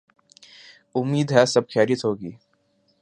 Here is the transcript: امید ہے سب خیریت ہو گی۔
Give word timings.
امید 0.95 1.27
ہے 1.31 1.43
سب 1.45 1.63
خیریت 1.73 2.01
ہو 2.05 2.11
گی۔ 2.19 2.31